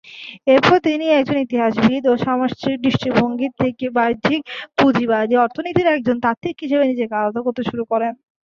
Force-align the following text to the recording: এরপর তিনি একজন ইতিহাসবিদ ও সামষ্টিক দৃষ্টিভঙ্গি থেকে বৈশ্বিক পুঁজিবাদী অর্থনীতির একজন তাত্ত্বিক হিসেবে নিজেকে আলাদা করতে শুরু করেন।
এরপর 0.47 0.77
তিনি 0.87 1.05
একজন 1.11 1.37
ইতিহাসবিদ 1.39 2.03
ও 2.07 2.23
সামষ্টিক 2.23 2.75
দৃষ্টিভঙ্গি 2.85 3.47
থেকে 3.59 3.85
বৈশ্বিক 3.97 4.41
পুঁজিবাদী 4.77 5.35
অর্থনীতির 5.37 5.87
একজন 5.89 6.15
তাত্ত্বিক 6.25 6.55
হিসেবে 6.63 6.83
নিজেকে 6.91 7.13
আলাদা 7.17 7.41
করতে 7.43 7.61
শুরু 7.69 7.83
করেন। 7.91 8.13